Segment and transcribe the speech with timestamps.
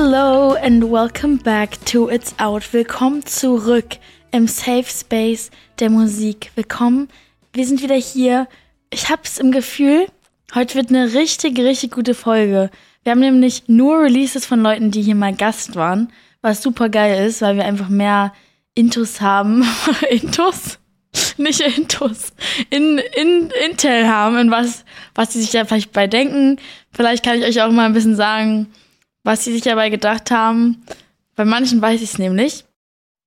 [0.00, 2.72] Hello and welcome back to It's Out.
[2.72, 3.96] Willkommen zurück
[4.30, 5.50] im Safe Space
[5.80, 6.52] der Musik.
[6.54, 7.08] Willkommen.
[7.52, 8.46] Wir sind wieder hier.
[8.90, 10.06] Ich hab's im Gefühl,
[10.54, 12.70] heute wird eine richtig, richtig gute Folge.
[13.02, 16.12] Wir haben nämlich nur Releases von Leuten, die hier mal Gast waren,
[16.42, 18.32] was super geil ist, weil wir einfach mehr
[18.76, 19.66] Intus haben.
[20.10, 20.78] Intus?
[21.38, 22.32] Nicht Intus.
[22.70, 24.84] In, in, Intel haben, in was,
[25.16, 26.60] was die sich da vielleicht bei denken.
[26.92, 28.68] Vielleicht kann ich euch auch mal ein bisschen sagen,
[29.28, 30.82] was sie sich dabei gedacht haben.
[31.36, 32.64] Bei manchen weiß ich es nämlich.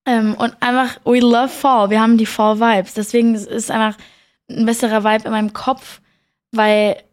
[0.07, 1.91] Ähm, und einfach, we love Fall.
[1.91, 2.95] Wir haben die Fall-Vibes.
[2.95, 4.01] Deswegen ist es einfach
[4.49, 6.01] ein besserer Vibe in meinem Kopf,
[6.51, 7.03] weil,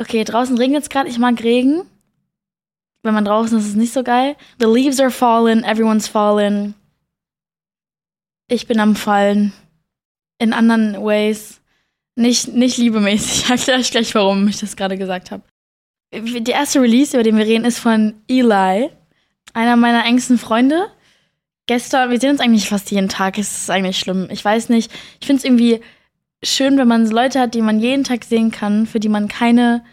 [0.00, 1.82] okay, draußen regnet es gerade, ich mag Regen.
[3.02, 4.36] Wenn man draußen ist, ist es nicht so geil.
[4.60, 6.74] The leaves are falling, everyone's falling.
[8.46, 9.52] Ich bin am Fallen.
[10.38, 11.60] In anderen ways.
[12.14, 13.42] Nicht, nicht liebemäßig.
[13.46, 15.42] Ich erkläre euch gleich, warum ich das gerade gesagt habe.
[16.12, 18.90] Der erste Release, über den wir reden, ist von Eli,
[19.54, 20.88] einer meiner engsten Freunde.
[21.66, 24.28] Gestern, wir sehen uns eigentlich fast jeden Tag, es ist eigentlich schlimm.
[24.30, 25.80] Ich weiß nicht, ich finde es irgendwie
[26.42, 29.84] schön, wenn man Leute hat, die man jeden Tag sehen kann, für die man keine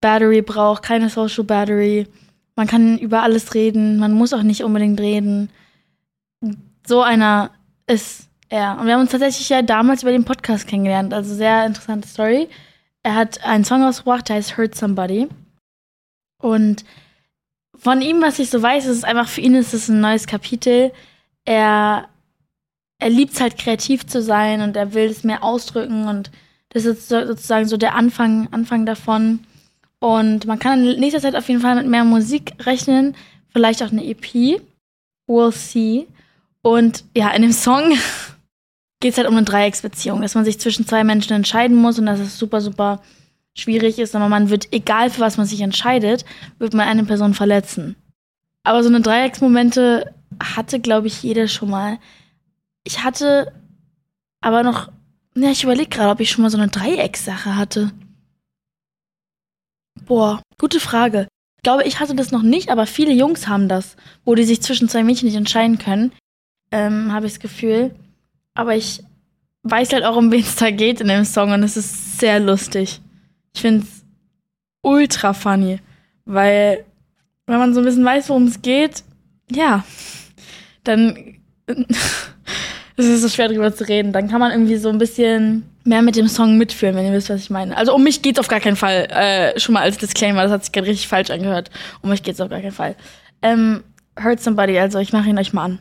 [0.00, 2.08] Battery braucht, keine Social Battery.
[2.56, 5.50] Man kann über alles reden, man muss auch nicht unbedingt reden.
[6.84, 7.50] So einer
[7.86, 8.78] ist er.
[8.80, 12.48] Und wir haben uns tatsächlich ja damals über den Podcast kennengelernt, also sehr interessante Story.
[13.04, 15.28] Er hat einen Song ausgebracht, der heißt Hurt Somebody.
[16.42, 16.84] Und
[17.76, 20.26] von ihm, was ich so weiß, ist es einfach, für ihn ist es ein neues
[20.26, 20.92] Kapitel.
[21.44, 22.08] Er,
[22.98, 26.30] er liebt es halt kreativ zu sein und er will es mehr ausdrücken und
[26.68, 29.40] das ist sozusagen so der Anfang, Anfang davon.
[29.98, 33.14] Und man kann in nächster Zeit auf jeden Fall mit mehr Musik rechnen,
[33.52, 34.60] vielleicht auch eine EP.
[35.28, 36.06] We'll see.
[36.62, 37.92] Und ja, in dem Song
[39.00, 42.06] geht es halt um eine Dreiecksbeziehung, dass man sich zwischen zwei Menschen entscheiden muss und
[42.06, 43.02] dass es super, super
[43.54, 46.24] schwierig ist, aber man wird, egal für was man sich entscheidet,
[46.58, 47.96] wird man eine Person verletzen.
[48.64, 51.98] Aber so eine Dreiecksmomente hatte, glaube ich, jeder schon mal.
[52.84, 53.52] Ich hatte
[54.40, 54.90] aber noch,
[55.36, 57.92] ja, ich überlege gerade, ob ich schon mal so eine Dreieckssache hatte.
[60.06, 61.28] Boah, gute Frage.
[61.56, 64.62] Ich glaube, ich hatte das noch nicht, aber viele Jungs haben das, wo die sich
[64.62, 66.12] zwischen zwei Mädchen nicht entscheiden können.
[66.72, 67.94] Ähm, habe ich das Gefühl.
[68.54, 69.02] Aber ich
[69.62, 72.40] weiß halt auch, um wen es da geht in dem Song und es ist sehr
[72.40, 73.00] lustig.
[73.54, 74.04] Ich finde es
[74.82, 75.80] ultra funny,
[76.24, 76.84] weil
[77.46, 79.04] wenn man so ein bisschen weiß, worum es geht,
[79.50, 79.84] ja,
[80.84, 81.36] dann
[82.96, 84.12] es ist so schwer drüber zu reden.
[84.12, 87.30] Dann kann man irgendwie so ein bisschen mehr mit dem Song mitfühlen, wenn ihr wisst,
[87.30, 87.76] was ich meine.
[87.76, 89.06] Also um mich geht's auf gar keinen Fall.
[89.10, 91.70] Äh, schon mal als Disclaimer, das hat sich gerade richtig falsch angehört.
[92.02, 92.94] Um mich geht's auf gar keinen Fall.
[93.42, 93.82] Ähm,
[94.22, 95.78] Hurt Somebody, also ich mache ihn euch mal an.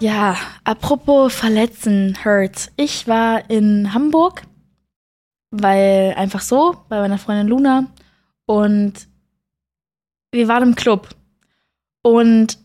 [0.00, 2.72] Ja, apropos Verletzen, Hurt.
[2.76, 4.44] Ich war in Hamburg,
[5.50, 7.86] weil einfach so, bei meiner Freundin Luna.
[8.46, 8.94] Und
[10.32, 11.10] wir waren im Club.
[12.02, 12.56] Und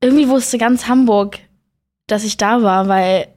[0.00, 1.38] irgendwie wusste ganz Hamburg,
[2.06, 3.28] dass ich da war, weil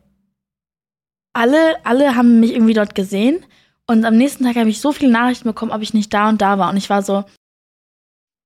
[1.34, 3.46] alle, alle haben mich irgendwie dort gesehen.
[3.86, 6.42] Und am nächsten Tag habe ich so viele Nachrichten bekommen, ob ich nicht da und
[6.42, 6.70] da war.
[6.70, 7.26] Und ich war so,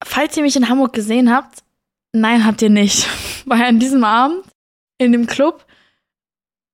[0.03, 1.63] falls ihr mich in Hamburg gesehen habt,
[2.11, 3.07] nein, habt ihr nicht.
[3.45, 4.43] Weil an diesem Abend
[4.97, 5.65] in dem Club,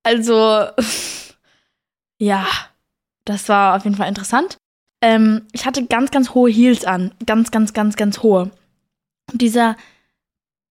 [0.04, 0.68] also,
[2.18, 2.46] ja,
[3.26, 4.58] das war auf jeden Fall interessant.
[5.02, 7.14] Ähm, ich hatte ganz, ganz hohe Heels an.
[7.26, 8.52] Ganz, ganz, ganz, ganz hohe.
[9.32, 9.76] Und dieser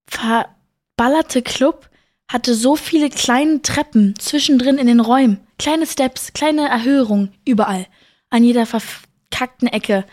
[0.06, 1.88] verballerte Club
[2.28, 5.40] hatte so viele kleine Treppen zwischendrin in den Räumen.
[5.58, 7.86] Kleine Steps, kleine Erhöhungen überall.
[8.30, 10.04] An jeder verkackten Ecke.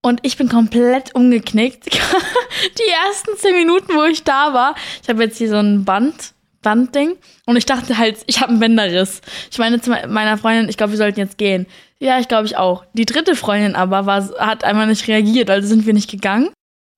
[0.00, 1.86] Und ich bin komplett umgeknickt.
[2.78, 4.74] Die ersten zehn Minuten, wo ich da war.
[5.02, 7.16] Ich habe jetzt hier so ein Band, Bandding.
[7.46, 9.20] Und ich dachte halt, ich habe einen Bänderriss.
[9.50, 11.66] Ich meine zu meiner Freundin, ich glaube, wir sollten jetzt gehen.
[11.98, 12.84] Ja, ich glaube ich auch.
[12.94, 16.50] Die dritte Freundin aber war, hat einmal nicht reagiert, also sind wir nicht gegangen.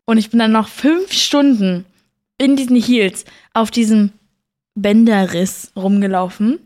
[0.06, 1.84] Und ich bin dann noch fünf Stunden
[2.38, 4.12] in diesen Heels auf diesem
[4.74, 6.58] Bänderriss rumgelaufen.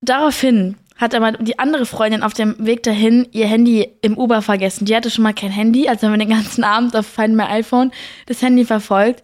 [0.00, 4.84] Daraufhin hat aber die andere Freundin auf dem Weg dahin ihr Handy im Uber vergessen.
[4.84, 7.44] Die hatte schon mal kein Handy, also haben wir den ganzen Abend auf Find My
[7.44, 7.92] iPhone
[8.26, 9.22] das Handy verfolgt.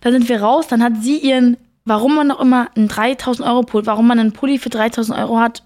[0.00, 3.62] Da sind wir raus, dann hat sie ihren, warum man noch immer einen 3000 Euro
[3.62, 5.62] Pulli, warum man einen Pulli für 3000 Euro hat,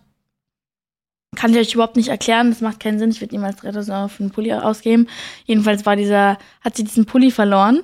[1.35, 2.51] kann ich euch überhaupt nicht erklären.
[2.51, 3.11] Das macht keinen Sinn.
[3.11, 5.09] Ich würde niemals 3000 Euro für einen Pulli ausgeben.
[5.45, 7.83] Jedenfalls war dieser, hat sie diesen Pulli verloren.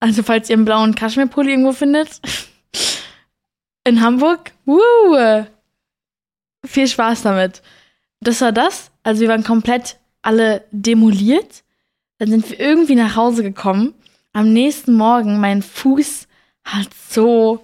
[0.00, 2.20] Also falls ihr einen blauen Kaschmir-Pulli irgendwo findet,
[3.84, 4.52] in Hamburg.
[4.64, 5.44] Woo!
[6.64, 7.62] Viel Spaß damit.
[8.20, 8.90] Das war das.
[9.02, 11.62] Also wir waren komplett alle demoliert.
[12.18, 13.94] Dann sind wir irgendwie nach Hause gekommen.
[14.32, 16.28] Am nächsten Morgen, mein Fuß
[16.64, 17.60] hat so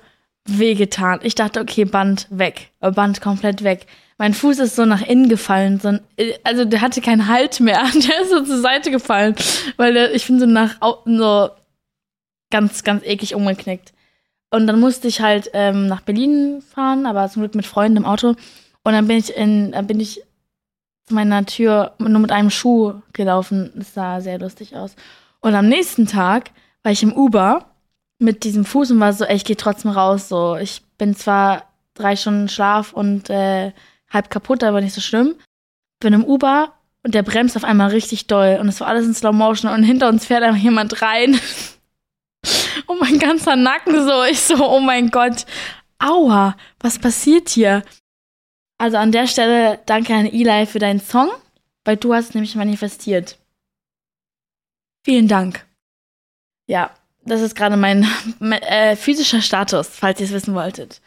[0.46, 1.20] wehgetan.
[1.22, 2.70] Ich dachte, okay, Band weg.
[2.80, 3.86] Band komplett weg.
[4.18, 5.78] Mein Fuß ist so nach innen gefallen.
[5.80, 5.98] So,
[6.44, 7.82] also der hatte keinen Halt mehr.
[7.94, 9.34] Der ist so zur Seite gefallen.
[9.76, 11.50] Weil der, ich bin so nach so
[12.50, 13.92] ganz, ganz eklig umgeknickt.
[14.50, 18.06] Und dann musste ich halt ähm, nach Berlin fahren, aber zum Glück mit Freunden im
[18.06, 18.28] Auto.
[18.84, 20.22] Und dann bin ich in, bin ich
[21.04, 23.72] zu meiner Tür nur mit einem Schuh gelaufen.
[23.74, 24.96] Das sah sehr lustig aus.
[25.40, 26.52] Und am nächsten Tag
[26.82, 27.66] war ich im Uber
[28.18, 30.28] mit diesem Fuß und war so, ey, ich gehe trotzdem raus.
[30.28, 33.72] So, ich bin zwar drei Stunden Schlaf und äh,
[34.10, 35.34] halb kaputt, aber nicht so schlimm.
[36.00, 36.72] Bin im Uber
[37.02, 39.82] und der bremst auf einmal richtig doll und es war alles in Slow Motion und
[39.82, 41.38] hinter uns fährt einfach jemand rein.
[42.86, 45.46] und mein ganzer Nacken so, ich so, oh mein Gott,
[45.98, 47.82] aua, was passiert hier?
[48.78, 51.30] Also an der Stelle danke an Eli für deinen Song,
[51.84, 53.38] weil du hast nämlich manifestiert.
[55.04, 55.64] Vielen Dank.
[56.66, 56.90] Ja,
[57.26, 58.06] das ist gerade mein,
[58.38, 61.00] mein äh, physischer Status, falls ihr es wissen wolltet.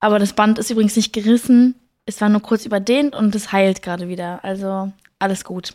[0.00, 1.74] Aber das Band ist übrigens nicht gerissen.
[2.06, 4.44] Es war nur kurz überdehnt und es heilt gerade wieder.
[4.44, 5.74] Also alles gut.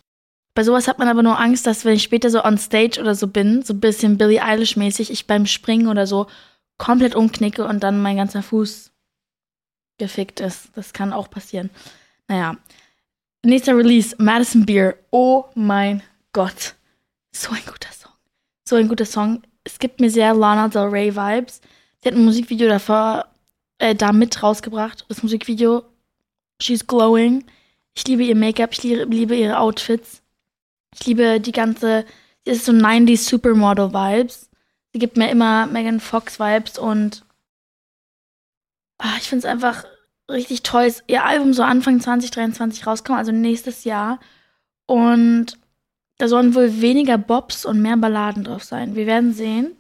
[0.53, 3.15] Bei sowas hat man aber nur Angst, dass wenn ich später so on stage oder
[3.15, 6.27] so bin, so ein bisschen Billie Eilish mäßig, ich beim Springen oder so
[6.77, 8.91] komplett umknicke und dann mein ganzer Fuß
[9.97, 10.69] gefickt ist.
[10.75, 11.69] Das kann auch passieren.
[12.27, 12.57] Naja.
[13.43, 14.95] Nächster Release, Madison Beer.
[15.11, 16.03] Oh mein
[16.33, 16.75] Gott.
[17.31, 18.11] So ein guter Song.
[18.67, 21.61] So ein guter Song es gibt mir sehr Lana Del Rey Vibes.
[22.01, 23.27] Sie hat ein Musikvideo davor,
[23.77, 25.05] äh, da mit rausgebracht.
[25.09, 25.83] Das Musikvideo,
[26.61, 27.45] She's Glowing.
[27.95, 30.21] Ich liebe ihr Make-up, ich liebe ihre Outfits.
[30.93, 32.05] Ich liebe die ganze,
[32.45, 34.49] sie ist so 90s Supermodel Vibes.
[34.91, 37.23] Sie gibt mir immer Megan Fox Vibes und
[38.97, 39.85] ach, ich finde es einfach
[40.29, 40.91] richtig toll.
[41.07, 44.19] Ihr Album so Anfang 2023 rauskommt, also nächstes Jahr.
[44.85, 45.57] Und
[46.19, 48.95] da sollen wohl weniger Bobs und mehr Balladen drauf sein.
[48.95, 49.77] Wir werden sehen.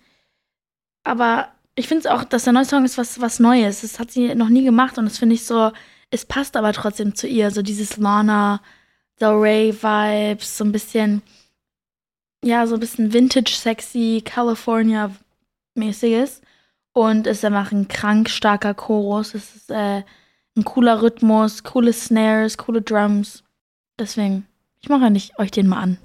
[1.03, 3.81] Aber ich finde es auch, dass der neue Song ist was, was Neues.
[3.81, 5.71] Das hat sie noch nie gemacht und das finde ich so,
[6.11, 7.51] es passt aber trotzdem zu ihr.
[7.51, 8.61] So dieses Lana
[9.19, 11.21] Del Rey Vibes, so ein bisschen,
[12.43, 15.11] ja, so ein bisschen Vintage Sexy California
[15.75, 16.41] mäßiges.
[16.93, 19.35] Und es ist einfach ein krank starker Chorus.
[19.35, 20.03] Es ist äh,
[20.55, 23.43] ein cooler Rhythmus, coole Snares, coole Drums.
[23.99, 24.48] Deswegen.
[24.81, 25.97] Ich mache euch den mal an.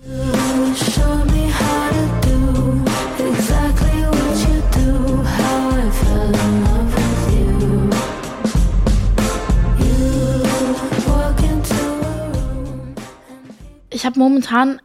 [13.90, 14.82] Ich habe momentan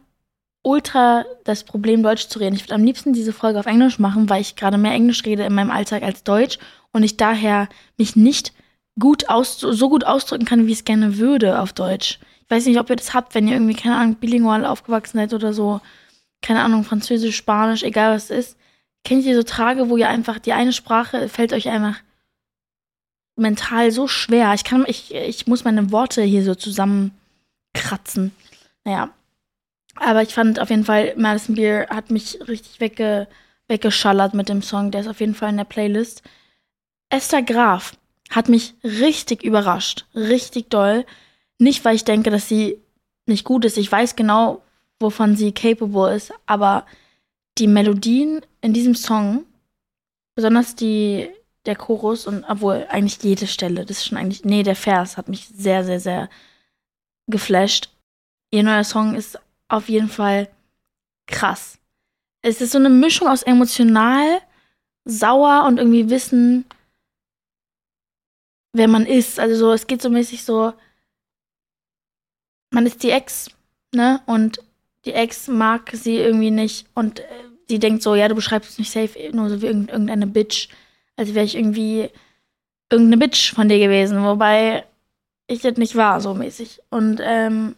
[0.62, 2.54] ultra das Problem, Deutsch zu reden.
[2.54, 5.42] Ich würde am liebsten diese Folge auf Englisch machen, weil ich gerade mehr Englisch rede
[5.42, 6.58] in meinem Alltag als Deutsch
[6.92, 8.52] und ich daher mich nicht
[9.00, 12.78] gut aus so gut ausdrücken kann, wie ich es gerne würde auf Deutsch weiß nicht,
[12.78, 15.80] ob ihr das habt, wenn ihr irgendwie, keine Ahnung, bilingual aufgewachsen seid oder so,
[16.42, 18.56] keine Ahnung, Französisch, Spanisch, egal was es ist.
[19.04, 21.96] Kennt ihr so Tage, wo ihr einfach, die eine Sprache fällt euch einfach
[23.36, 24.52] mental so schwer.
[24.54, 28.32] Ich kann, ich, ich muss meine Worte hier so zusammenkratzen.
[28.84, 29.10] Naja.
[29.96, 33.26] Aber ich fand auf jeden Fall, Madison Beer hat mich richtig wegge,
[33.68, 34.90] weggeschallert mit dem Song.
[34.90, 36.22] Der ist auf jeden Fall in der Playlist.
[37.08, 37.96] Esther Graf
[38.30, 40.06] hat mich richtig überrascht.
[40.14, 41.04] Richtig doll.
[41.60, 42.80] Nicht, weil ich denke, dass sie
[43.26, 43.76] nicht gut ist.
[43.76, 44.62] Ich weiß genau,
[44.98, 46.86] wovon sie capable ist, aber
[47.58, 49.44] die Melodien in diesem Song,
[50.34, 51.28] besonders die,
[51.66, 55.28] der Chorus und obwohl eigentlich jede Stelle, das ist schon eigentlich, nee, der Vers hat
[55.28, 56.30] mich sehr, sehr, sehr
[57.26, 57.90] geflasht.
[58.50, 60.48] Ihr neuer Song ist auf jeden Fall
[61.26, 61.78] krass.
[62.40, 64.40] Es ist so eine Mischung aus emotional,
[65.04, 66.64] sauer und irgendwie wissen,
[68.72, 69.38] wer man ist.
[69.38, 70.72] Also so, es geht so mäßig so,
[72.70, 73.50] man ist die Ex,
[73.92, 74.20] ne?
[74.26, 74.60] Und
[75.04, 77.24] die Ex mag sie irgendwie nicht und äh,
[77.68, 80.68] sie denkt so, ja, du beschreibst es nicht safe, nur so wie irgendeine Bitch,
[81.16, 82.10] als wäre ich irgendwie
[82.90, 84.84] irgendeine Bitch von dir gewesen, wobei
[85.46, 86.80] ich das nicht war, so mäßig.
[86.90, 87.76] Und ähm,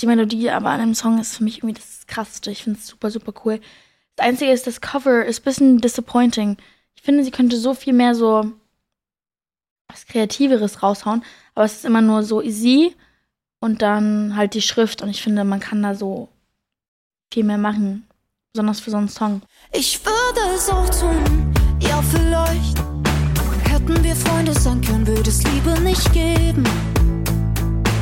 [0.00, 2.50] die Melodie aber an dem Song ist für mich irgendwie das Krasseste.
[2.50, 3.60] Ich finde es super, super cool.
[4.16, 6.56] Das Einzige ist, das Cover ist ein bisschen disappointing.
[6.94, 8.50] Ich finde, sie könnte so viel mehr so
[9.88, 11.22] was Kreativeres raushauen,
[11.54, 12.94] aber es ist immer nur so sie
[13.62, 15.02] und dann halt die Schrift.
[15.02, 16.28] Und ich finde, man kann da so
[17.32, 18.06] viel mehr machen.
[18.52, 19.40] Besonders für so einen Song.
[19.72, 22.76] Ich würde es auch tun, ja, vielleicht.
[23.64, 26.64] Hätten wir Freunde sein können, würde es Liebe nicht geben.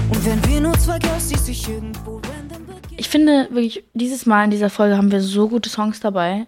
[0.08, 2.96] Und wenn wir nur zwei Girls, die sich irgendwo random begeben.
[2.96, 6.46] Ich finde wirklich, dieses Mal in dieser Folge haben wir so gute Songs dabei.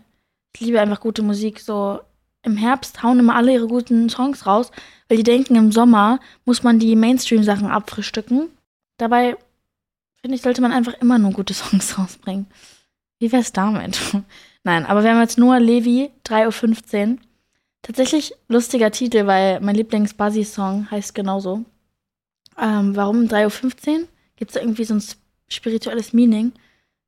[0.55, 1.61] Ich liebe einfach gute Musik.
[1.61, 2.01] So
[2.43, 4.73] im Herbst hauen immer alle ihre guten Songs raus,
[5.09, 8.49] weil die denken, im Sommer muss man die Mainstream-Sachen abfrühstücken.
[9.03, 9.37] Dabei,
[10.21, 12.47] finde ich, sollte man einfach immer nur gute Songs rausbringen.
[13.19, 13.99] Wie wär's damit?
[14.63, 17.19] Nein, aber wir haben jetzt nur Levi, 3.15 Uhr.
[17.83, 21.65] Tatsächlich lustiger Titel, weil mein Lieblings-Buzzy-Song heißt genauso.
[22.57, 24.09] Ähm, warum 3.15 Uhr?
[24.37, 25.03] Gibt es da irgendwie so ein
[25.49, 26.53] spirituelles Meaning?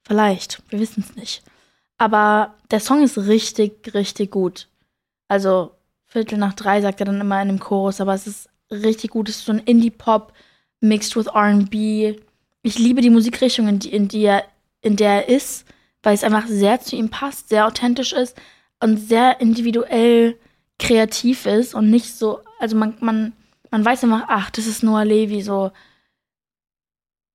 [0.02, 1.44] Vielleicht, wir wissen es nicht.
[1.96, 4.66] Aber der Song ist richtig, richtig gut.
[5.28, 5.70] Also
[6.06, 9.28] Viertel nach drei sagt er dann immer in dem Chorus, aber es ist richtig gut.
[9.28, 10.32] Es ist so ein Indie-Pop
[10.84, 12.16] mixed with R&B.
[12.62, 14.44] Ich liebe die Musikrichtung, in, die, in, die er,
[14.80, 15.66] in der er ist,
[16.02, 18.36] weil es einfach sehr zu ihm passt, sehr authentisch ist
[18.80, 20.38] und sehr individuell
[20.78, 23.32] kreativ ist und nicht so, also man, man,
[23.70, 25.72] man weiß einfach, ach, das ist Noah Levi, so,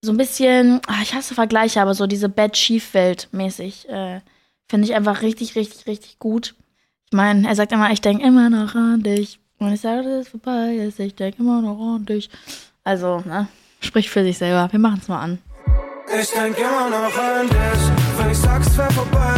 [0.01, 4.21] so ein bisschen, ach, ich hasse Vergleiche, aber so diese Bad Chief Welt mäßig, äh,
[4.67, 6.55] finde ich einfach richtig, richtig, richtig gut.
[7.05, 9.39] Ich meine, er sagt immer, ich denke immer noch an dich.
[9.57, 12.29] Und ich sage, dass es vorbei ist, ich denke immer noch an dich.
[12.89, 13.47] Also, ne,
[13.81, 14.67] sprich für sich selber.
[14.71, 15.37] Wir machen es mal an.
[16.19, 19.35] Ich denke immer noch an dich, wenn ich sag, es wär vorbei.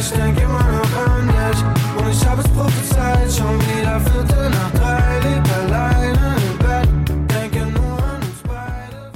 [0.00, 1.62] Ich denke immer noch an dich
[1.96, 3.32] und ich hab es prophezeit.
[3.32, 9.12] Schon wieder Viertel nach drei, lieg alleine im Bett, denke nur an uns beide.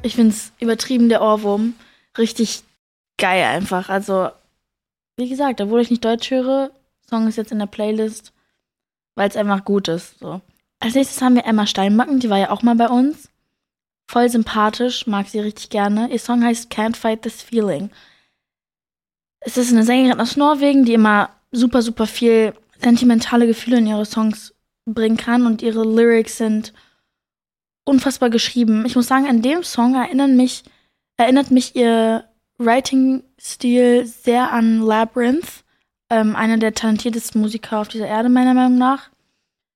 [0.00, 1.74] Ich find's übertrieben, der Ohrwurm.
[2.16, 2.62] Richtig
[3.18, 3.90] geil einfach.
[3.90, 4.30] Also,
[5.18, 6.70] wie gesagt, obwohl ich nicht Deutsch höre,
[7.06, 8.32] Song ist jetzt in der Playlist,
[9.14, 10.20] weil es einfach gut ist.
[10.20, 10.40] So.
[10.80, 13.25] Als nächstes haben wir Emma Steinbacken, die war ja auch mal bei uns.
[14.08, 16.08] Voll sympathisch, mag sie richtig gerne.
[16.10, 17.90] Ihr Song heißt Can't Fight This Feeling.
[19.40, 24.06] Es ist eine Sängerin aus Norwegen, die immer super, super viel sentimentale Gefühle in ihre
[24.06, 26.72] Songs bringen kann und ihre Lyrics sind
[27.84, 28.84] unfassbar geschrieben.
[28.86, 30.64] Ich muss sagen, an dem Song erinnern mich,
[31.16, 32.24] erinnert mich ihr
[32.58, 35.64] Writing-Stil sehr an Labyrinth
[36.10, 39.10] ähm, einer der talentiertesten Musiker auf dieser Erde, meiner Meinung nach.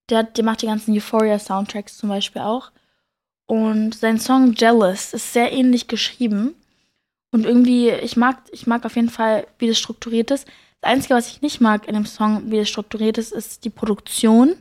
[0.09, 2.73] Der, der macht die ganzen Euphoria-Soundtracks zum Beispiel auch.
[3.50, 6.54] Und sein Song Jealous ist sehr ähnlich geschrieben.
[7.33, 10.47] Und irgendwie, ich mag, ich mag auf jeden Fall, wie das strukturiert ist.
[10.80, 13.71] Das Einzige, was ich nicht mag in dem Song, wie das strukturiert ist, ist die
[13.71, 14.54] Produktion.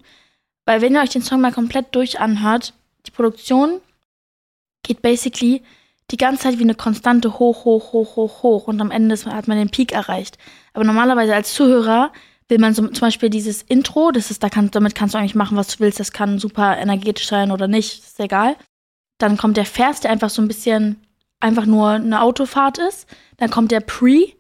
[0.66, 2.74] Weil wenn ihr euch den Song mal komplett durch anhört,
[3.06, 3.80] die Produktion
[4.82, 5.62] geht basically
[6.10, 9.48] die ganze Zeit wie eine konstante hoch, hoch, hoch, hoch, hoch und am Ende hat
[9.48, 10.40] man den Peak erreicht.
[10.74, 12.12] Aber normalerweise als Zuhörer
[12.48, 15.36] will man so, zum Beispiel dieses Intro, das ist, da kann, damit kannst du eigentlich
[15.36, 18.56] machen, was du willst, das kann super energetisch sein oder nicht, ist egal.
[19.20, 20.96] Dann kommt der Vers, der einfach so ein bisschen
[21.40, 23.08] einfach nur eine Autofahrt ist.
[23.38, 24.34] Dann kommt der Pre,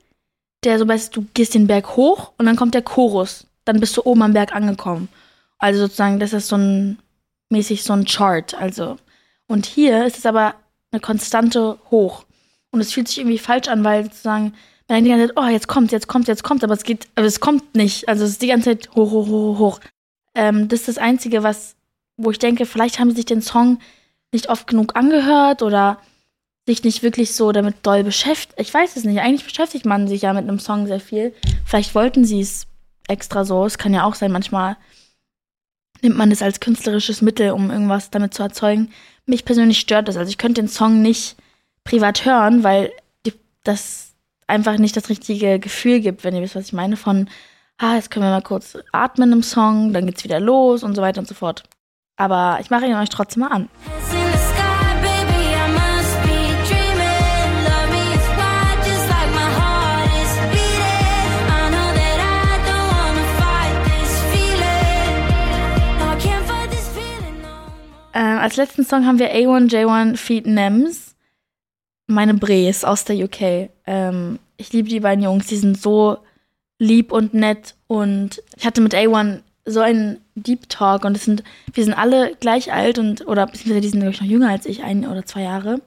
[0.63, 3.45] der so weißt, du gehst den Berg hoch und dann kommt der Chorus.
[3.65, 5.07] Dann bist du oben am Berg angekommen.
[5.59, 6.97] Also sozusagen, das ist so ein
[7.49, 8.55] mäßig so ein Chart.
[8.55, 8.97] Also.
[9.47, 10.55] Und hier ist es aber
[10.91, 12.25] eine konstante Hoch.
[12.71, 14.53] Und es fühlt sich irgendwie falsch an, weil sozusagen
[14.89, 17.07] man denkt die ganze Zeit, oh, jetzt kommt, jetzt kommt, jetzt kommt, aber es geht,
[17.13, 18.09] aber es kommt nicht.
[18.09, 19.79] Also es ist die ganze Zeit hoch, hoch, hoch, hoch.
[20.33, 21.75] Ähm, das ist das Einzige, was,
[22.17, 23.79] wo ich denke, vielleicht haben sie sich den Song
[24.31, 25.99] nicht oft genug angehört oder
[26.65, 28.59] sich nicht wirklich so damit doll beschäftigt.
[28.59, 29.19] Ich weiß es nicht.
[29.19, 31.33] Eigentlich beschäftigt man sich ja mit einem Song sehr viel.
[31.65, 32.67] Vielleicht wollten sie es
[33.07, 33.65] extra so.
[33.65, 34.77] Es kann ja auch sein, manchmal
[36.01, 38.91] nimmt man es als künstlerisches Mittel, um irgendwas damit zu erzeugen.
[39.25, 40.17] Mich persönlich stört das.
[40.17, 41.35] Also ich könnte den Song nicht
[41.83, 42.91] privat hören, weil
[43.63, 44.13] das
[44.47, 47.29] einfach nicht das richtige Gefühl gibt, wenn ihr wisst, was ich meine, von,
[47.77, 51.01] ah, jetzt können wir mal kurz atmen im Song, dann geht's wieder los und so
[51.01, 51.63] weiter und so fort.
[52.17, 53.69] Aber ich mache ihn euch trotzdem mal an.
[68.39, 71.15] Als letzten Song haben wir A1J1 Feed Nems.
[72.07, 73.69] Meine Brees aus der UK.
[73.85, 76.17] Ähm, ich liebe die beiden Jungs, die sind so
[76.79, 77.75] lieb und nett.
[77.87, 81.43] Und ich hatte mit A1 so einen Deep Talk und es sind,
[81.73, 84.65] wir sind alle gleich alt und, oder beziehungsweise die sind, glaube ich, noch jünger als
[84.65, 85.81] ich, ein oder zwei Jahre.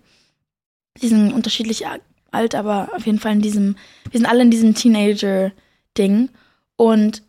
[1.00, 1.84] Die sind unterschiedlich
[2.30, 3.76] alt, aber auf jeden Fall in diesem,
[4.10, 6.28] wir sind alle in diesem Teenager-Ding.
[6.76, 7.22] Und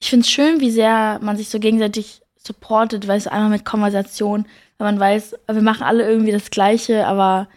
[0.00, 3.64] ich finde es schön, wie sehr man sich so gegenseitig supportet, weißt du, einmal mit
[3.64, 4.46] Konversation,
[4.78, 7.48] wenn man weiß, wir machen alle irgendwie das Gleiche, aber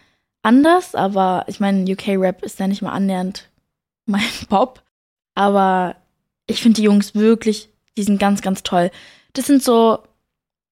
[0.42, 0.94] anders.
[0.94, 3.48] Aber ich meine, UK-Rap ist ja nicht mal annähernd
[4.06, 4.82] mein Pop.
[5.34, 5.96] Aber
[6.46, 8.90] ich finde die Jungs wirklich, die sind ganz, ganz toll.
[9.34, 9.98] Das sind so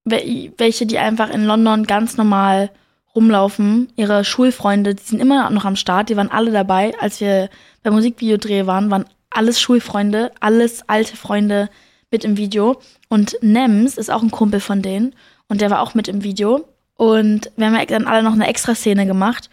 [0.05, 2.71] welche, die einfach in London ganz normal
[3.15, 3.93] rumlaufen.
[3.97, 6.95] Ihre Schulfreunde, die sind immer noch am Start, die waren alle dabei.
[7.01, 7.51] Als wir
[7.83, 11.69] beim Musikvideodreh waren, waren alles Schulfreunde, alles alte Freunde
[12.17, 12.81] mit im Video.
[13.11, 15.15] Und Nems ist auch ein Kumpel von denen.
[15.49, 16.67] Und der war auch mit im Video.
[16.95, 19.51] Und wir haben ja dann alle noch eine extra Szene gemacht.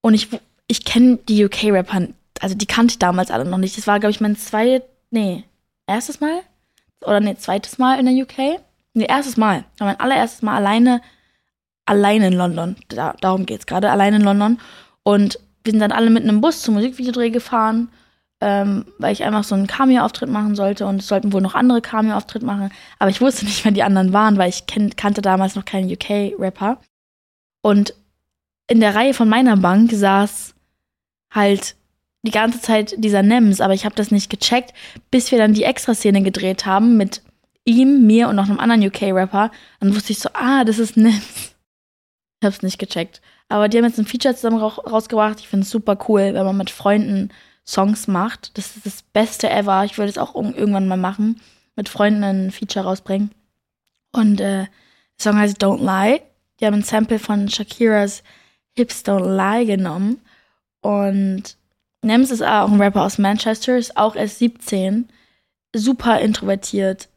[0.00, 0.28] Und ich,
[0.68, 2.08] ich kenne die UK-Rapper,
[2.40, 3.76] also die kannte ich damals alle noch nicht.
[3.76, 5.42] Das war, glaube ich, mein zweites, nee,
[5.88, 6.40] erstes Mal?
[7.00, 8.60] Oder nee, zweites Mal in der UK?
[8.94, 9.64] Nee, erstes Mal.
[9.80, 11.02] Mein allererstes Mal alleine,
[11.84, 12.76] alleine in London.
[12.88, 14.60] Da, darum geht's gerade, alleine in London.
[15.02, 17.88] Und wir sind dann alle mit einem Bus zum Musikvideodreh gefahren.
[18.46, 21.80] Ähm, weil ich einfach so einen Cameo-Auftritt machen sollte und es sollten wohl noch andere
[21.80, 22.70] Cameo-Auftritt machen.
[22.98, 25.90] Aber ich wusste nicht, wer die anderen waren, weil ich kenn, kannte damals noch keinen
[25.90, 26.78] UK-Rapper.
[27.62, 27.94] Und
[28.66, 30.54] in der Reihe von meiner Bank saß
[31.30, 31.74] halt
[32.20, 34.74] die ganze Zeit dieser Nems, aber ich habe das nicht gecheckt,
[35.10, 37.22] bis wir dann die Extra-Szene gedreht haben mit
[37.64, 39.52] ihm, mir und noch einem anderen UK-Rapper.
[39.80, 41.54] Dann wusste ich so, ah, das ist Nems.
[42.42, 43.22] Ich hab's nicht gecheckt.
[43.48, 45.40] Aber die haben jetzt ein Feature zusammen rausgebracht.
[45.40, 47.30] Ich finde es super cool, wenn man mit Freunden
[47.66, 48.56] Songs macht.
[48.58, 49.84] Das ist das Beste ever.
[49.84, 51.40] Ich würde es auch irgendwann mal machen.
[51.76, 53.30] Mit Freunden ein Feature rausbringen.
[54.12, 54.68] Und äh, der
[55.18, 56.20] Song heißt Don't Lie.
[56.60, 58.22] Die haben ein Sample von Shakiras
[58.76, 60.20] Hips Don't Lie genommen.
[60.80, 61.56] Und
[62.02, 65.08] Nems ist auch ein Rapper aus Manchester, ist auch erst 17.
[65.74, 67.08] Super introvertiert.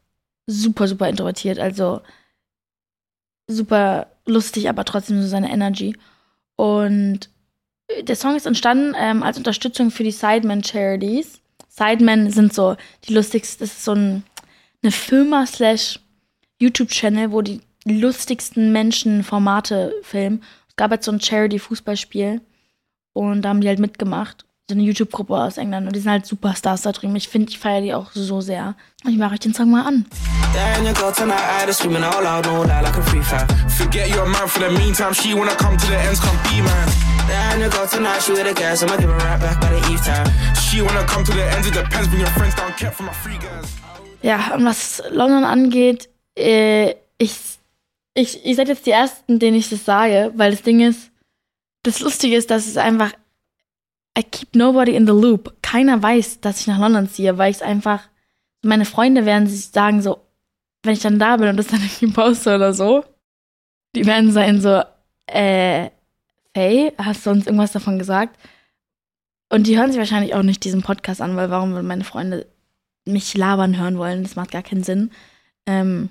[0.48, 1.60] Super, super introvertiert.
[1.60, 2.02] Also
[3.48, 5.98] super lustig, aber trotzdem so seine Energy.
[6.56, 7.30] Und
[8.02, 11.42] der Song ist entstanden ähm, als Unterstützung für die Sidemen Charities.
[11.70, 12.76] Sidemen sind so
[13.06, 14.24] die lustigsten, das ist so ein,
[14.82, 16.00] eine Firma slash
[16.60, 20.44] YouTube-Channel, wo die lustigsten Menschen Formate filmen.
[20.68, 22.42] Es gab jetzt so ein Charity-Fußballspiel
[23.14, 24.47] und da haben die halt mitgemacht.
[24.70, 27.16] So eine YouTube-Gruppe aus England und die sind halt Superstars da drüben.
[27.16, 28.76] Ich finde, ich feiere die auch so sehr.
[29.06, 30.06] Und ich mache euch den Song mal an.
[44.22, 47.38] Ja, und was London angeht, äh, ich,
[48.14, 51.10] ich, ihr seid jetzt die Ersten, denen ich das sage, weil das Ding ist,
[51.84, 53.14] das Lustige ist, dass es einfach,
[54.18, 55.62] I keep nobody in the loop.
[55.62, 58.08] Keiner weiß, dass ich nach London ziehe, weil ich es einfach,
[58.64, 60.20] meine Freunde werden sich sagen so,
[60.84, 63.04] wenn ich dann da bin und das dann irgendwie poste oder so,
[63.96, 64.82] die werden sein so,
[65.28, 65.90] äh,
[66.56, 68.38] hey, hast du uns irgendwas davon gesagt?
[69.50, 72.48] Und die hören sich wahrscheinlich auch nicht diesen Podcast an, weil warum würden meine Freunde
[73.06, 74.24] mich labern hören wollen?
[74.24, 75.12] Das macht gar keinen Sinn.
[75.66, 76.10] Ähm,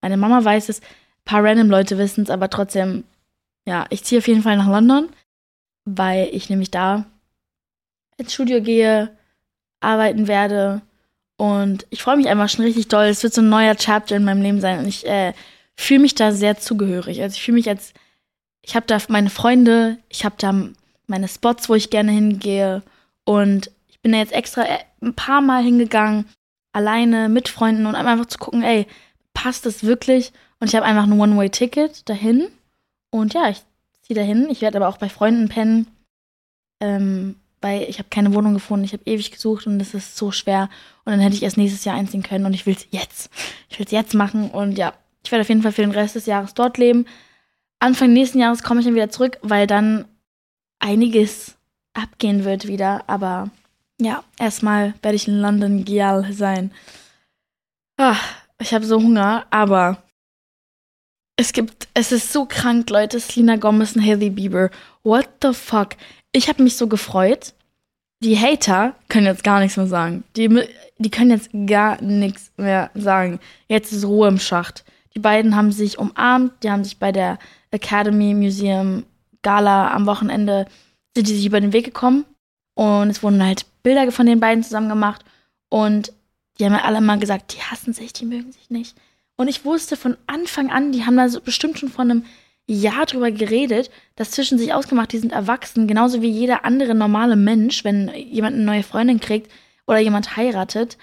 [0.00, 3.04] meine Mama weiß es, ein paar random Leute wissen es, aber trotzdem,
[3.66, 5.08] ja, ich ziehe auf jeden Fall nach London,
[5.84, 7.06] weil ich nämlich da
[8.16, 9.16] ins Studio gehe,
[9.80, 10.82] arbeiten werde
[11.36, 13.06] und ich freue mich einfach schon richtig doll.
[13.06, 15.32] Es wird so ein neuer Chapter in meinem Leben sein und ich äh,
[15.76, 17.20] fühle mich da sehr zugehörig.
[17.20, 17.92] Also ich fühle mich als
[18.66, 20.54] ich habe da meine Freunde, ich habe da
[21.06, 22.82] meine Spots, wo ich gerne hingehe.
[23.24, 26.26] Und ich bin da jetzt extra äh, ein paar Mal hingegangen,
[26.72, 28.86] alleine mit Freunden und einfach zu gucken, ey,
[29.34, 30.32] passt das wirklich?
[30.60, 32.48] Und ich habe einfach ein One-Way-Ticket dahin.
[33.10, 33.62] Und ja, ich
[34.04, 34.48] ziehe dahin.
[34.50, 35.86] Ich werde aber auch bei Freunden pennen,
[36.80, 38.84] ähm, weil ich habe keine Wohnung gefunden.
[38.84, 40.68] Ich habe ewig gesucht und es ist so schwer.
[41.04, 43.30] Und dann hätte ich erst nächstes Jahr einziehen können und ich will es jetzt.
[43.68, 44.50] Ich will es jetzt machen.
[44.50, 44.92] Und ja,
[45.24, 47.06] ich werde auf jeden Fall für den Rest des Jahres dort leben.
[47.78, 50.06] Anfang nächsten Jahres komme ich dann wieder zurück, weil dann
[50.78, 51.56] einiges
[51.94, 53.04] abgehen wird wieder.
[53.08, 53.50] Aber
[54.00, 56.72] ja, erstmal werde ich in London Gial sein.
[57.96, 58.16] Ah,
[58.58, 60.02] ich habe so Hunger, aber
[61.36, 63.18] es gibt, es ist so krank, Leute.
[63.18, 64.70] Selena Gomez und Haley Bieber.
[65.02, 65.90] What the fuck?
[66.32, 67.54] Ich habe mich so gefreut.
[68.20, 70.24] Die Hater können jetzt gar nichts mehr sagen.
[70.36, 70.48] Die,
[70.98, 73.40] die können jetzt gar nichts mehr sagen.
[73.68, 74.84] Jetzt ist Ruhe im Schacht.
[75.14, 77.38] Die beiden haben sich umarmt, die haben sich bei der
[77.70, 79.04] Academy Museum
[79.42, 80.66] Gala am Wochenende
[81.14, 82.24] sind die sich über den Weg gekommen
[82.74, 85.24] und es wurden halt Bilder von den beiden zusammen gemacht
[85.68, 86.12] und
[86.58, 88.96] die haben ja alle mal gesagt, die hassen sich, die mögen sich nicht.
[89.36, 92.24] Und ich wusste von Anfang an, die haben da so bestimmt schon von einem
[92.66, 97.36] Jahr drüber geredet, das zwischen sich ausgemacht, die sind erwachsen, genauso wie jeder andere normale
[97.36, 99.50] Mensch, wenn jemand eine neue Freundin kriegt
[99.86, 100.96] oder jemand heiratet.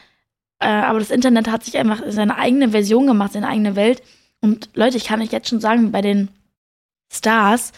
[0.59, 4.01] Äh, aber das Internet hat sich einfach seine eigene Version gemacht, seine eigene Welt.
[4.41, 6.29] Und Leute, ich kann euch jetzt schon sagen, bei den
[7.11, 7.73] Stars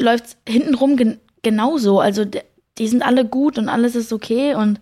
[0.00, 2.00] läuft es hintenrum gen genauso.
[2.00, 4.80] Also die sind alle gut und alles ist okay und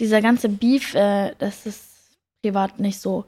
[0.00, 1.84] dieser ganze Beef, äh, das ist
[2.42, 3.24] privat nicht so.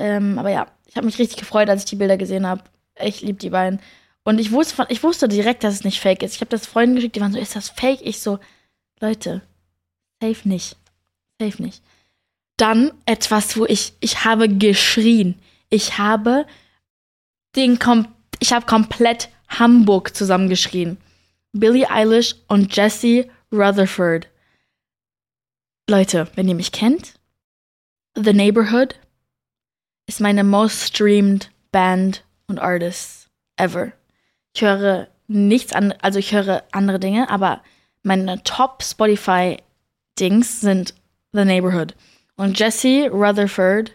[0.00, 2.64] Ähm, aber ja, ich habe mich richtig gefreut, als ich die Bilder gesehen habe.
[3.00, 3.80] Ich liebe die beiden.
[4.24, 6.34] Und ich wusste, ich wusste direkt, dass es nicht fake ist.
[6.34, 8.00] Ich habe das Freunden geschickt, die waren so, ist das fake?
[8.02, 8.38] Ich so,
[9.00, 9.42] Leute,
[10.20, 10.76] safe nicht.
[11.40, 11.82] Safe nicht.
[12.56, 15.38] Dann etwas, wo ich, ich habe geschrien.
[15.70, 16.46] Ich habe
[17.56, 20.96] den kompletten ich habe komplett Hamburg zusammengeschrien.
[21.52, 24.28] Billie Eilish und Jesse Rutherford.
[25.88, 27.14] Leute, wenn ihr mich kennt,
[28.14, 28.94] The Neighborhood
[30.10, 33.92] ist meine most streamed Band und Artist ever.
[34.52, 37.62] Ich höre nichts an, also ich höre andere Dinge, aber
[38.02, 39.56] meine Top Spotify
[40.18, 40.94] Dings sind
[41.32, 41.94] The Neighborhood.
[42.34, 43.92] Und Jesse Rutherford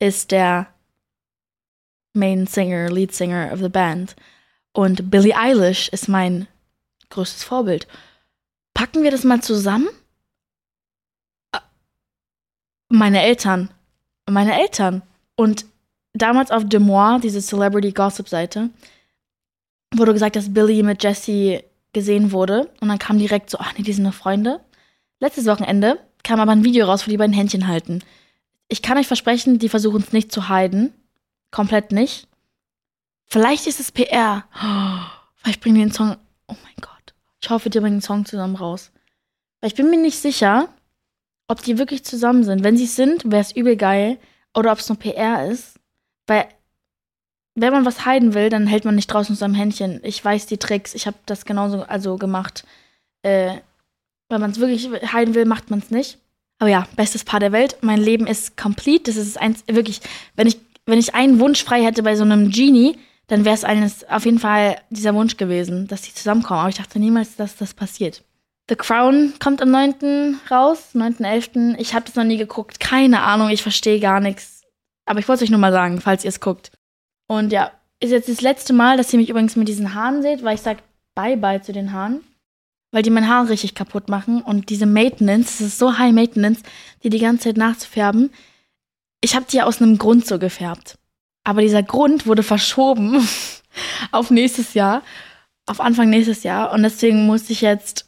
[0.00, 0.66] ist der
[2.12, 4.16] Main Singer, Lead Singer of the Band.
[4.72, 6.48] Und Billie Eilish ist mein
[7.10, 7.86] größtes Vorbild.
[8.74, 9.88] Packen wir das mal zusammen
[12.88, 13.70] Meine Eltern.
[14.28, 15.02] Meine Eltern.
[15.36, 15.66] Und
[16.12, 18.70] damals auf Demois, diese Celebrity Gossip Seite,
[19.94, 22.70] wurde gesagt, dass Billy mit Jesse gesehen wurde.
[22.80, 24.60] Und dann kam direkt so, ach nee, die sind nur Freunde.
[25.20, 28.02] Letztes Wochenende kam aber ein Video raus, wo die beiden Händchen halten.
[28.68, 30.92] Ich kann euch versprechen, die versuchen es nicht zu heiden.
[31.50, 32.26] Komplett nicht.
[33.26, 34.44] Vielleicht ist es PR.
[34.54, 35.00] Oh,
[35.36, 36.16] vielleicht bringen die den Song.
[36.48, 37.14] Oh mein Gott.
[37.40, 38.90] Ich hoffe, die bringen den Song zusammen raus.
[39.60, 40.68] Weil ich bin mir nicht sicher,
[41.48, 42.64] ob die wirklich zusammen sind.
[42.64, 44.18] Wenn sie es sind, wäre es übel geil.
[44.54, 45.78] Oder ob es nur PR ist.
[46.26, 46.46] Weil,
[47.54, 50.00] wenn man was heiden will, dann hält man nicht draußen mit seinem Händchen.
[50.02, 50.94] Ich weiß die Tricks.
[50.94, 52.64] Ich habe das genauso also gemacht.
[53.22, 53.58] Äh,
[54.28, 56.18] wenn man es wirklich heiden will, macht man es nicht.
[56.58, 57.76] Aber ja, bestes Paar der Welt.
[57.80, 59.10] Mein Leben ist complete.
[59.10, 60.00] Das ist eins, wirklich,
[60.36, 64.04] wenn ich, wenn ich einen Wunsch frei hätte bei so einem Genie, dann wäre es
[64.08, 66.60] auf jeden Fall dieser Wunsch gewesen, dass die zusammenkommen.
[66.60, 68.22] Aber ich dachte niemals, dass das passiert.
[68.68, 70.40] The Crown kommt am 9.
[70.50, 71.76] raus, 9.11.
[71.78, 72.80] Ich habe das noch nie geguckt.
[72.80, 74.62] Keine Ahnung, ich verstehe gar nichts.
[75.04, 76.70] Aber ich wollte es euch nur mal sagen, falls ihr es guckt.
[77.26, 80.44] Und ja, ist jetzt das letzte Mal, dass ihr mich übrigens mit diesen Haaren seht,
[80.44, 80.80] weil ich sage
[81.14, 82.22] Bye-bye zu den Haaren
[82.92, 86.62] weil die mein Haar richtig kaputt machen und diese Maintenance, das ist so High Maintenance,
[87.02, 88.30] die die ganze Zeit nachzufärben.
[89.22, 90.98] Ich habe die ja aus einem Grund so gefärbt.
[91.42, 93.26] Aber dieser Grund wurde verschoben
[94.12, 95.02] auf nächstes Jahr,
[95.66, 98.01] auf Anfang nächstes Jahr und deswegen muss ich jetzt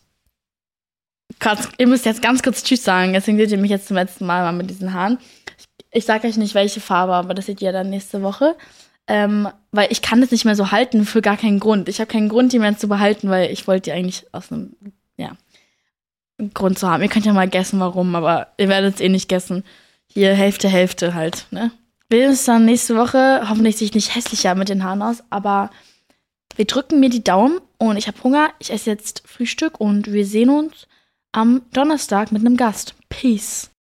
[1.40, 4.26] Kurz, ihr müsst jetzt ganz kurz Tschüss sagen, deswegen seht ihr mich jetzt zum letzten
[4.26, 5.18] Mal mal mit diesen Haaren.
[5.58, 8.56] Ich, ich sage euch nicht, welche Farbe, aber das seht ihr dann nächste Woche.
[9.06, 11.88] Ähm, weil ich kann das nicht mehr so halten für gar keinen Grund.
[11.88, 14.74] Ich habe keinen Grund, die mehr zu behalten, weil ich wollte die eigentlich aus einem,
[15.18, 15.32] ja,
[16.54, 17.02] Grund zu haben.
[17.02, 19.62] Ihr könnt ja mal guessen, warum, aber ihr werdet es eh nicht guessen.
[20.06, 21.70] Hier Hälfte, Hälfte halt, ne?
[22.08, 23.48] Wir sehen uns dann nächste Woche.
[23.48, 25.70] Hoffentlich sich nicht hässlicher mit den Haaren aus, aber
[26.56, 28.50] wir drücken mir die Daumen und ich habe Hunger.
[28.58, 30.86] Ich esse jetzt Frühstück und wir sehen uns
[31.34, 32.94] am Donnerstag mit einem Gast.
[33.08, 33.70] Peace.